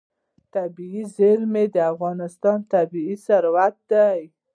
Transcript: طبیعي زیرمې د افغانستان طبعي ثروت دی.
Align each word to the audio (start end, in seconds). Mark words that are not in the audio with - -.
طبیعي 0.53 1.03
زیرمې 1.15 1.65
د 1.75 1.77
افغانستان 1.93 2.59
طبعي 2.71 3.13
ثروت 3.25 3.75
دی. 3.91 4.19